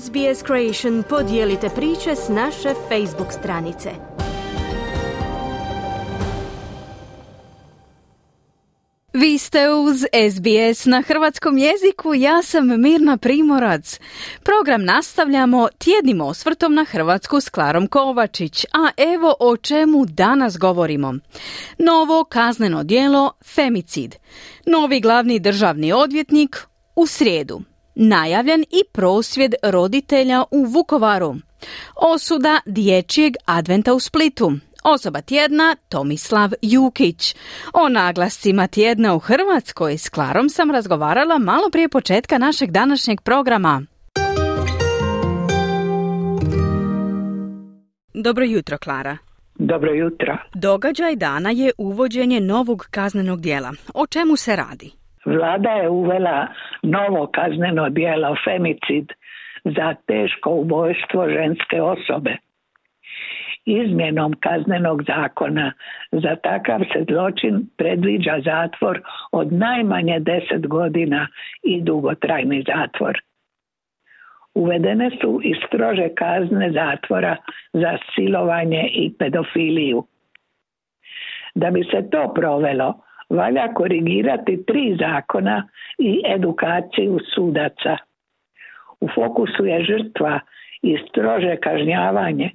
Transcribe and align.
SBS 0.00 0.44
Creation 0.46 1.02
podijelite 1.08 1.68
priče 1.68 2.16
s 2.16 2.28
naše 2.28 2.74
Facebook 2.88 3.32
stranice. 3.32 3.90
Vi 9.12 9.38
ste 9.38 9.70
uz 9.70 10.04
SBS 10.32 10.84
na 10.84 11.02
hrvatskom 11.06 11.58
jeziku, 11.58 12.14
ja 12.14 12.42
sam 12.42 12.80
Mirna 12.80 13.16
Primorac. 13.16 14.00
Program 14.42 14.84
nastavljamo 14.84 15.68
tjednim 15.78 16.20
osvrtom 16.20 16.74
na 16.74 16.84
Hrvatsku 16.84 17.40
s 17.40 17.48
Klarom 17.48 17.86
Kovačić, 17.86 18.64
a 18.64 18.90
evo 18.96 19.34
o 19.40 19.56
čemu 19.56 20.04
danas 20.06 20.58
govorimo. 20.58 21.14
Novo 21.78 22.24
kazneno 22.24 22.82
djelo 22.84 23.32
femicid. 23.54 24.14
Novi 24.66 25.00
glavni 25.00 25.38
državni 25.38 25.92
odvjetnik 25.92 26.56
u 26.96 27.06
srijedu 27.06 27.71
najavljen 27.94 28.62
i 28.62 28.82
prosvjed 28.92 29.54
roditelja 29.62 30.44
u 30.50 30.64
Vukovaru. 30.64 31.34
Osuda 31.96 32.60
dječjeg 32.66 33.34
adventa 33.44 33.94
u 33.94 34.00
Splitu. 34.00 34.52
Osoba 34.84 35.20
tjedna 35.20 35.76
Tomislav 35.88 36.50
Jukić. 36.62 37.36
O 37.72 37.88
naglascima 37.88 38.66
tjedna 38.66 39.14
u 39.14 39.18
Hrvatskoj 39.18 39.98
s 39.98 40.08
Klarom 40.08 40.48
sam 40.48 40.70
razgovarala 40.70 41.38
malo 41.38 41.70
prije 41.72 41.88
početka 41.88 42.38
našeg 42.38 42.70
današnjeg 42.70 43.20
programa. 43.20 43.82
Dobro 48.14 48.44
jutro, 48.44 48.78
Klara. 48.78 49.18
Dobro 49.54 49.92
jutro. 49.92 50.38
Događaj 50.54 51.16
dana 51.16 51.50
je 51.50 51.72
uvođenje 51.78 52.40
novog 52.40 52.86
kaznenog 52.90 53.40
dijela. 53.40 53.72
O 53.94 54.06
čemu 54.06 54.36
se 54.36 54.56
radi? 54.56 55.01
Vlada 55.24 55.70
je 55.70 55.88
uvela 55.88 56.46
novo 56.82 57.26
kazneno 57.26 57.88
djelo 57.88 58.36
femicid 58.44 59.12
za 59.64 59.94
teško 60.06 60.50
ubojstvo 60.50 61.28
ženske 61.28 61.82
osobe. 61.82 62.36
Izmjenom 63.64 64.34
kaznenog 64.40 65.02
zakona 65.02 65.72
za 66.12 66.36
takav 66.36 66.80
se 66.92 67.04
zločin 67.10 67.66
predviđa 67.76 68.40
zatvor 68.44 69.00
od 69.32 69.52
najmanje 69.52 70.20
deset 70.20 70.66
godina 70.66 71.28
i 71.62 71.80
dugotrajni 71.82 72.64
zatvor. 72.66 73.18
Uvedene 74.54 75.10
su 75.20 75.40
i 75.44 75.54
strože 75.66 76.08
kazne 76.14 76.72
zatvora 76.72 77.36
za 77.72 77.98
silovanje 78.14 78.90
i 78.92 79.14
pedofiliju. 79.18 80.04
Da 81.54 81.70
bi 81.70 81.84
se 81.84 82.10
to 82.10 82.32
provelo, 82.34 82.94
valja 83.32 83.68
korigirati 83.74 84.64
tri 84.66 84.96
zakona 85.00 85.68
i 85.98 86.22
edukaciju 86.34 87.18
sudaca. 87.34 87.96
U 89.00 89.08
fokusu 89.14 89.66
je 89.66 89.84
žrtva 89.84 90.40
i 90.82 90.98
strože 91.08 91.56
kažnjavanje, 91.56 92.50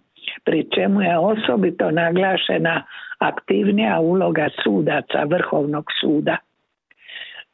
pri 0.46 0.68
čemu 0.76 1.02
je 1.02 1.18
osobito 1.18 1.92
naglašena 1.92 2.84
aktivnija 3.20 4.00
uloga 4.00 4.50
sudaca 4.64 5.24
Vrhovnog 5.24 5.86
suda. 6.02 6.38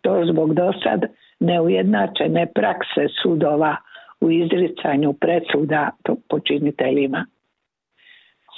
To 0.01 0.25
zbog 0.25 0.53
dosad 0.53 1.05
neujednačene 1.39 2.47
prakse 2.55 3.07
sudova 3.21 3.75
u 4.21 4.31
izricanju 4.31 5.13
presuda 5.13 5.89
počiniteljima. 6.29 7.25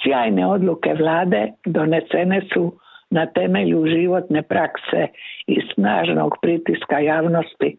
Sjajne 0.02 0.46
odluke 0.46 0.94
vlade 0.94 1.52
donesene 1.64 2.40
su 2.54 2.78
na 3.10 3.26
temelju 3.26 3.86
životne 3.86 4.42
prakse 4.42 5.06
i 5.46 5.60
snažnog 5.74 6.34
pritiska 6.42 6.98
javnosti, 6.98 7.76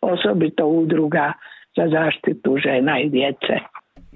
osobito 0.00 0.66
udruga 0.66 1.32
za 1.76 1.88
zaštitu 1.88 2.56
žena 2.56 3.00
i 3.00 3.08
djece. 3.08 3.54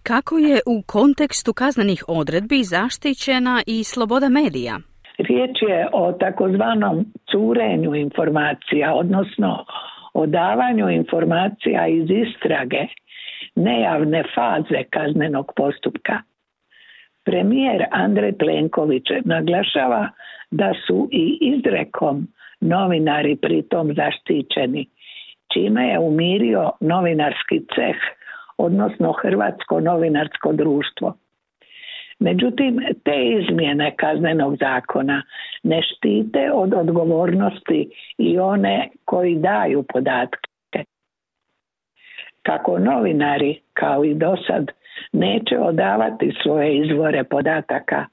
Kako 0.02 0.38
je 0.38 0.60
u 0.66 0.82
kontekstu 0.86 1.52
kaznenih 1.52 2.04
odredbi 2.08 2.62
zaštićena 2.62 3.62
i 3.66 3.84
sloboda 3.84 4.28
medija? 4.28 4.78
Riječ 5.18 5.56
je 5.68 5.88
o 5.92 6.12
takozvanom 6.12 7.04
curenju 7.30 7.94
informacija, 7.94 8.94
odnosno 8.94 9.64
o 10.14 10.26
davanju 10.26 10.90
informacija 10.90 11.86
iz 11.86 12.08
istrage 12.10 12.82
nejavne 13.56 14.24
faze 14.34 14.82
kaznenog 14.90 15.52
postupka. 15.56 16.18
Premijer 17.24 17.84
Andrej 17.90 18.32
Plenković 18.38 19.04
naglašava 19.24 20.08
da 20.60 20.72
su 20.86 21.08
i 21.12 21.38
izrekom 21.40 22.26
novinari 22.60 23.36
pritom 23.36 23.94
zaštićeni, 23.94 24.86
čime 25.52 25.88
je 25.88 25.98
umirio 25.98 26.70
novinarski 26.80 27.58
ceh, 27.74 27.96
odnosno 28.58 29.12
Hrvatsko 29.12 29.80
novinarsko 29.80 30.52
društvo. 30.52 31.14
Međutim, 32.18 32.80
te 33.04 33.16
izmjene 33.40 33.96
kaznenog 33.96 34.56
zakona 34.56 35.22
ne 35.62 35.80
štite 35.82 36.52
od 36.52 36.74
odgovornosti 36.74 37.90
i 38.18 38.38
one 38.38 38.88
koji 39.04 39.36
daju 39.36 39.84
podatke. 39.92 40.84
Kako 42.42 42.78
novinari, 42.78 43.60
kao 43.72 44.04
i 44.04 44.14
dosad, 44.14 44.70
neće 45.12 45.58
odavati 45.58 46.32
svoje 46.42 46.76
izvore 46.76 47.24
podataka, 47.24 48.06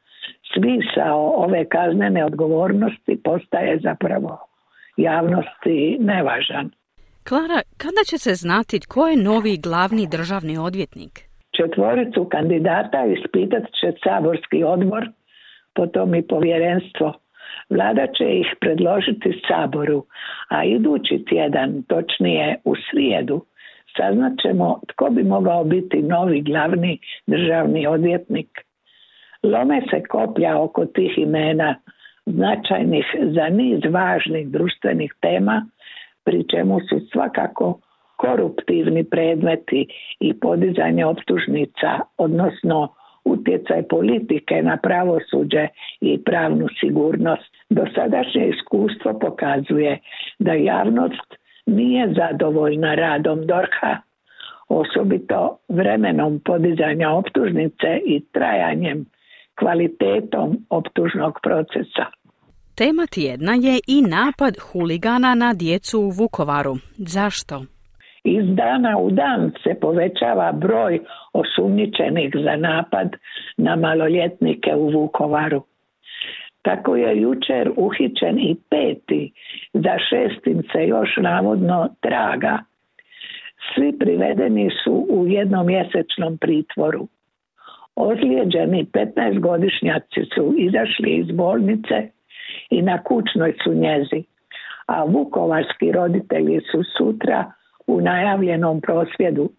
smisao 0.54 1.34
ove 1.36 1.66
kaznene 1.66 2.26
odgovornosti 2.26 3.22
postaje 3.24 3.80
zapravo 3.84 4.40
javnosti 4.98 5.98
nevažan. 6.00 6.70
Klara, 7.28 7.60
kada 7.78 8.02
će 8.10 8.18
se 8.18 8.34
znati 8.34 8.80
tko 8.80 9.08
je 9.08 9.24
novi 9.24 9.58
glavni 9.58 10.08
državni 10.12 10.58
odvjetnik? 10.58 11.14
Četvoricu 11.58 12.28
kandidata 12.32 13.06
ispitat 13.06 13.64
će 13.64 13.88
saborski 14.04 14.64
odbor, 14.64 15.10
potom 15.76 16.16
i 16.16 16.28
povjerenstvo. 16.28 17.14
Vlada 17.70 18.08
će 18.18 18.26
ih 18.42 18.48
predložiti 18.60 19.42
saboru, 19.48 20.06
a 20.48 20.64
idući 20.64 21.26
tjedan, 21.30 21.84
točnije 21.84 22.56
u 22.64 22.74
srijedu, 22.76 23.46
saznat 23.98 24.34
ćemo 24.42 24.80
tko 24.88 25.10
bi 25.10 25.24
mogao 25.24 25.64
biti 25.64 26.02
novi 26.02 26.42
glavni 26.42 27.00
državni 27.28 27.88
odvjetnik. 27.88 28.50
Lome 29.44 29.82
se 29.90 30.04
koplja 30.04 30.58
oko 30.60 30.86
tih 30.86 31.18
imena 31.18 31.76
značajnih 32.26 33.06
za 33.36 33.50
niz 33.50 33.80
važnih 33.90 34.50
društvenih 34.50 35.14
tema, 35.22 35.66
pri 36.24 36.44
čemu 36.52 36.80
su 36.80 37.00
svakako 37.12 37.80
koruptivni 38.16 39.04
predmeti 39.04 39.88
i 40.20 40.34
podizanje 40.40 41.06
optužnica, 41.06 42.00
odnosno 42.18 42.88
utjecaj 43.26 43.84
politike 43.88 44.62
na 44.64 44.78
pravosuđe 44.78 45.68
i 46.02 46.24
pravnu 46.24 46.68
sigurnost. 46.80 47.58
Dosadašnje 47.70 48.48
iskustvo 48.50 49.20
pokazuje 49.20 50.00
da 50.40 50.54
javnost 50.54 51.36
nije 51.66 52.14
zadovoljna 52.14 52.96
radom 52.96 53.48
Dorha, 53.48 53.98
osobito 54.70 55.58
vremenom 55.70 56.40
podizanja 56.46 57.10
optužnice 57.10 58.00
i 58.06 58.22
trajanjem 58.32 59.06
kvalitetom 59.62 60.58
optužnog 60.70 61.40
procesa. 61.44 62.06
Tema 62.78 63.06
tjedna 63.16 63.54
je 63.54 63.76
i 63.88 63.98
napad 64.02 64.54
huligana 64.68 65.36
na 65.36 65.54
djecu 65.54 66.00
u 66.00 66.10
Vukovaru. 66.10 66.76
Zašto? 66.98 67.56
Iz 68.24 68.46
dana 68.56 68.98
u 68.98 69.12
dan 69.12 69.52
se 69.64 69.74
povećava 69.82 70.52
broj 70.52 71.00
osumnjičenih 71.34 72.30
za 72.46 72.56
napad 72.56 73.10
na 73.58 73.76
maloljetnike 73.76 74.76
u 74.76 74.90
Vukovaru. 74.90 75.62
Tako 76.62 76.96
je 76.96 77.22
jučer 77.22 77.72
uhićen 77.76 78.40
i 78.40 78.56
peti, 78.70 79.32
za 79.74 79.96
šestim 80.10 80.64
se 80.72 80.88
još 80.88 81.10
navodno 81.18 81.90
traga. 82.02 82.60
Svi 83.76 84.00
privedeni 84.00 84.70
su 84.84 85.06
u 85.10 85.28
jednomjesečnom 85.28 86.38
pritvoru. 86.38 87.08
Ozlijeđeni 87.96 88.86
15-godišnjaci 88.94 90.26
su 90.36 90.54
izašli 90.58 91.10
iz 91.10 91.32
bolnice 91.32 92.10
i 92.70 92.82
na 92.82 93.04
kućnoj 93.04 93.54
su 93.64 93.74
njezi, 93.74 94.24
a 94.86 95.04
vukovarski 95.04 95.92
roditelji 95.92 96.60
su 96.72 96.84
sutra 96.98 97.52
u 97.88 98.02
najavljenom 98.02 98.82
prosvjedu. 98.82 99.50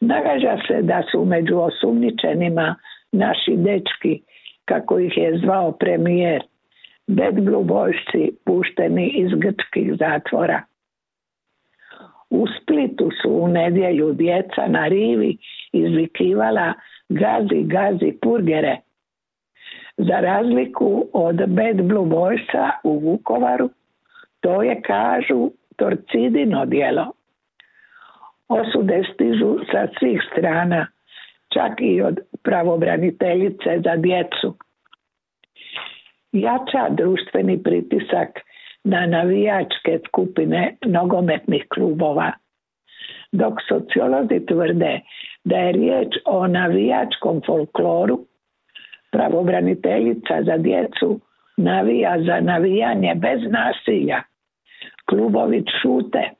Nagađa 0.00 0.56
se 0.68 0.82
da 0.82 1.02
su 1.10 1.24
među 1.24 1.58
osumničenima 1.58 2.76
naši 3.12 3.56
dečki, 3.56 4.22
kako 4.64 4.98
ih 4.98 5.16
je 5.16 5.38
zvao 5.38 5.72
premijer, 5.72 6.42
blue 7.06 7.92
pušteni 8.44 9.08
iz 9.08 9.28
grčkih 9.30 9.94
zatvora. 9.98 10.62
U 12.30 12.46
Splitu 12.46 13.10
su 13.22 13.30
u 13.30 13.48
nedjelju 13.48 14.12
djeca 14.12 14.66
na 14.68 14.86
rivi 14.86 15.36
izvikivala 15.72 16.72
gazi, 17.08 17.62
gazi 17.62 18.12
purgere. 18.22 18.76
Za 19.96 20.20
razliku 20.20 21.06
od 21.12 21.36
Bad 21.36 21.82
Blue 21.82 22.06
Boysa 22.06 22.70
u 22.84 22.98
Vukovaru, 22.98 23.70
to 24.40 24.62
je, 24.62 24.82
kažu, 24.82 25.50
torcidino 25.76 26.66
dijelo. 26.66 27.12
Osude 28.48 29.02
stižu 29.14 29.58
sa 29.72 29.88
svih 29.98 30.20
strana, 30.32 30.86
čak 31.54 31.72
i 31.80 32.02
od 32.02 32.18
pravobraniteljice 32.42 33.80
za 33.84 33.96
djecu. 33.96 34.56
Jača 36.32 36.88
društveni 36.90 37.62
pritisak 37.62 38.40
na 38.84 39.06
navijačke 39.06 39.98
skupine 40.08 40.76
nogometnih 40.86 41.64
klubova. 41.74 42.32
Dok 43.32 43.54
sociolozi 43.68 44.46
tvrde 44.46 45.00
da 45.44 45.56
je 45.56 45.72
riječ 45.72 46.14
o 46.24 46.46
navijačkom 46.46 47.40
folkloru, 47.46 48.26
pravobraniteljica 49.12 50.42
za 50.42 50.56
djecu 50.56 51.20
navija 51.56 52.16
za 52.26 52.40
navijanje 52.40 53.14
bez 53.14 53.40
nasilja. 53.50 54.22
Klubovi 55.04 55.64
šute. 55.82 56.30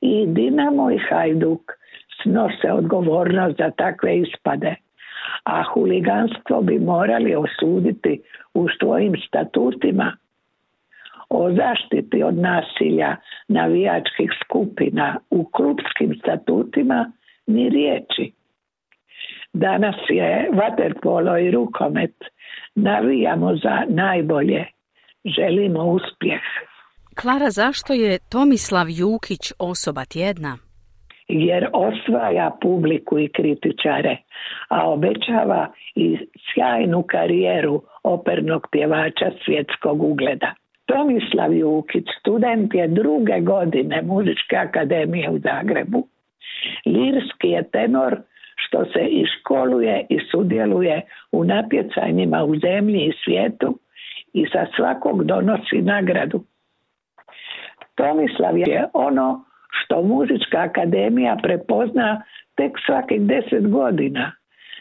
I 0.00 0.26
Dinamo 0.26 0.90
i 0.90 0.98
Hajduk 0.98 1.72
snose 2.22 2.72
odgovornost 2.72 3.56
za 3.58 3.70
takve 3.70 4.16
ispade, 4.16 4.74
a 5.44 5.62
huliganstvo 5.62 6.60
bi 6.60 6.78
morali 6.78 7.34
osuditi 7.34 8.20
u 8.54 8.68
svojim 8.80 9.14
statutima 9.28 10.16
o 11.32 11.50
zaštiti 11.50 12.22
od 12.22 12.36
nasilja 12.38 13.16
navijačkih 13.48 14.30
skupina 14.44 15.18
u 15.30 15.44
klubskim 15.44 16.14
statutima 16.22 17.12
ni 17.46 17.68
riječi. 17.68 18.32
Danas 19.52 19.96
je 20.08 20.50
vaterpolo 20.52 21.38
i 21.38 21.50
rukomet. 21.50 22.14
Navijamo 22.74 23.56
za 23.56 23.84
najbolje. 23.88 24.64
Želimo 25.24 25.84
uspjeh. 25.84 26.42
Klara, 27.20 27.50
zašto 27.50 27.92
je 27.92 28.18
Tomislav 28.30 28.86
Jukić 28.88 29.52
osoba 29.58 30.04
tjedna? 30.04 30.58
Jer 31.28 31.68
osvaja 31.72 32.50
publiku 32.62 33.18
i 33.18 33.28
kritičare, 33.28 34.16
a 34.68 34.90
obećava 34.90 35.72
i 35.94 36.18
sjajnu 36.54 37.02
karijeru 37.02 37.82
opernog 38.02 38.66
pjevača 38.72 39.30
svjetskog 39.44 40.02
ugleda. 40.02 40.54
Tomislav 40.86 41.52
Jukić, 41.54 42.04
student 42.20 42.74
je 42.74 42.88
druge 42.88 43.40
godine 43.40 44.02
Muzičke 44.02 44.56
akademije 44.56 45.30
u 45.30 45.38
Zagrebu. 45.38 46.08
Lirski 46.86 47.48
je 47.48 47.70
tenor 47.70 48.16
što 48.56 48.84
se 48.84 49.00
i 49.00 49.24
školuje 49.26 50.06
i 50.08 50.18
sudjeluje 50.30 51.00
u 51.32 51.44
natjecanjima 51.44 52.44
u 52.44 52.56
zemlji 52.56 53.00
i 53.00 53.12
svijetu 53.24 53.78
i 54.32 54.46
sa 54.52 54.66
svakog 54.76 55.24
donosi 55.24 55.82
nagradu. 55.82 56.44
Tomislav 57.94 58.58
je 58.58 58.86
ono 58.92 59.44
što 59.70 60.02
muzička 60.02 60.58
akademija 60.58 61.36
prepozna 61.42 62.22
tek 62.54 62.72
svakih 62.86 63.20
deset 63.20 63.70
godina. 63.70 64.32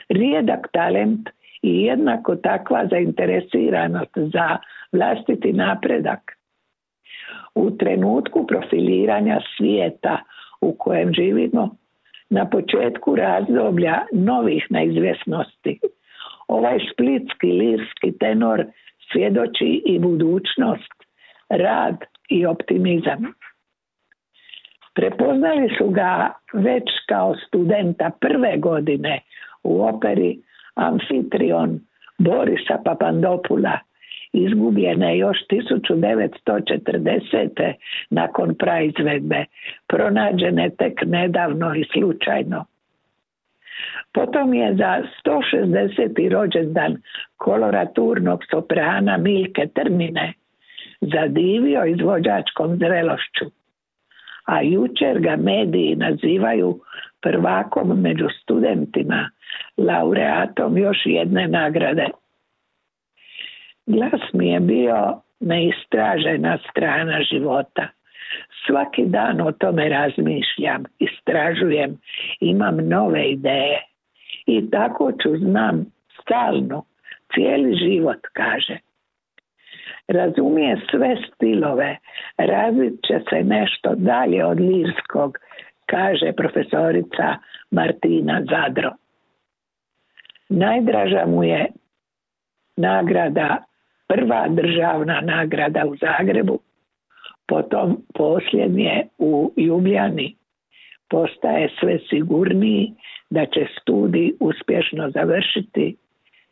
Rijedak 0.09 0.67
talent 0.73 1.29
i 1.61 1.83
jednako 1.83 2.35
takva 2.35 2.87
zainteresiranost 2.87 4.11
za 4.15 4.57
vlastiti 4.91 5.53
napredak. 5.53 6.31
U 7.55 7.71
trenutku 7.71 8.47
profiliranja 8.47 9.39
svijeta 9.57 10.17
u 10.61 10.75
kojem 10.77 11.13
živimo, 11.13 11.75
na 12.29 12.49
početku 12.49 13.15
razdoblja 13.15 14.05
novih 14.11 14.67
neizvjesnosti, 14.69 15.79
ovaj 16.47 16.79
splitski 16.93 17.47
lirski 17.47 18.17
tenor 18.19 18.65
svjedoči 19.11 19.81
i 19.85 19.99
budućnost, 19.99 20.93
rad 21.49 21.97
i 22.29 22.45
optimizam. 22.45 23.33
Prepoznali 24.93 25.69
su 25.77 25.89
ga 25.89 26.33
već 26.53 26.83
kao 27.09 27.35
studenta 27.47 28.11
prve 28.19 28.57
godine 28.57 29.19
u 29.63 29.81
operi 29.81 30.39
Amfitrion 30.75 31.79
Borisa 32.17 32.77
Papandopula 32.85 33.79
izgubljene 34.33 35.17
još 35.17 35.37
1940. 35.49 37.73
nakon 38.09 38.55
praizvedbe, 38.55 39.45
pronađene 39.87 40.69
tek 40.69 41.01
nedavno 41.05 41.75
i 41.75 41.85
slučajno. 41.93 42.65
Potom 44.13 44.53
je 44.53 44.75
za 44.75 45.01
160. 45.25 46.31
rođendan 46.31 46.97
koloraturnog 47.37 48.43
soprana 48.51 49.17
Milke 49.17 49.67
Trmine 49.73 50.33
zadivio 51.01 51.85
izvođačkom 51.85 52.77
zrelošću, 52.77 53.45
a 54.45 54.61
jučer 54.61 55.19
ga 55.19 55.35
mediji 55.35 55.95
nazivaju 55.95 56.79
prvakom 57.21 58.01
među 58.01 58.27
studentima, 58.41 59.29
laureatom 59.77 60.77
još 60.77 60.97
jedne 61.05 61.47
nagrade. 61.47 62.07
Glas 63.85 64.21
mi 64.33 64.49
je 64.49 64.59
bio 64.59 65.21
neistražena 65.39 66.57
strana 66.69 67.21
života. 67.31 67.87
Svaki 68.65 69.05
dan 69.05 69.41
o 69.41 69.51
tome 69.51 69.89
razmišljam, 69.89 70.83
istražujem, 70.99 71.97
imam 72.39 72.77
nove 72.89 73.31
ideje. 73.31 73.81
I 74.45 74.69
tako 74.69 75.11
ću 75.11 75.37
znam 75.37 75.85
stalno, 76.21 76.83
cijeli 77.33 77.75
život, 77.75 78.19
kaže. 78.33 78.77
Razumije 80.07 80.81
sve 80.91 81.17
stilove, 81.27 81.97
razvit 82.37 82.93
će 83.07 83.19
se 83.29 83.43
nešto 83.43 83.95
dalje 83.95 84.45
od 84.45 84.59
lirskog, 84.59 85.37
kaže 85.85 86.31
profesorica 86.31 87.35
Martina 87.71 88.41
Zadro. 88.49 88.91
Najdraža 90.49 91.25
mu 91.27 91.43
je 91.43 91.67
nagrada 92.77 93.63
prva 94.11 94.47
državna 94.49 95.21
nagrada 95.21 95.85
u 95.85 95.95
Zagrebu, 95.95 96.59
potom 97.47 97.97
posljednje 98.13 99.07
u 99.17 99.53
Ljubljani. 99.57 100.35
Postaje 101.09 101.69
sve 101.79 101.99
sigurniji 102.09 102.93
da 103.29 103.45
će 103.45 103.67
studij 103.81 104.31
uspješno 104.39 105.09
završiti, 105.09 105.95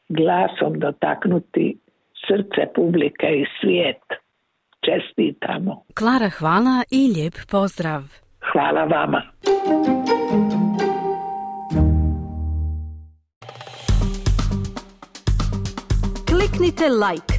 glasom 0.10 0.80
dotaknuti 0.80 1.78
srce 2.28 2.74
publike 2.76 3.28
i 3.28 3.46
svijet. 3.62 4.04
Čestitamo. 4.86 5.84
Klara, 5.94 6.30
hvala 6.30 6.84
i 6.92 7.12
lijep 7.16 7.34
pozdrav. 7.52 8.02
Hvala 8.52 8.84
vama. 8.84 9.22
Kliknite 16.30 16.90
like 16.90 17.39